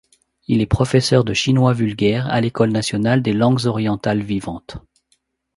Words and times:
Il 0.47 0.61
est 0.61 0.65
professeur 0.65 1.23
de 1.23 1.31
chinois 1.31 1.73
vulgaire 1.73 2.25
à 2.25 2.41
l'École 2.41 2.71
nationale 2.71 3.21
des 3.21 3.33
Langues 3.33 3.67
orientales 3.67 4.23
vivantes. 4.23 4.77